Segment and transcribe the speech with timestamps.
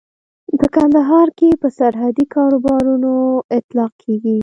[0.59, 3.15] په کندهار کې پر سرحدي کاروباريانو
[3.57, 4.37] اطلاق کېږي.